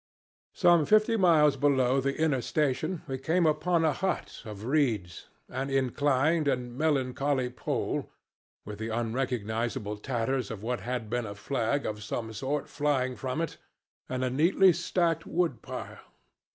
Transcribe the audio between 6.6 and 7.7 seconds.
melancholy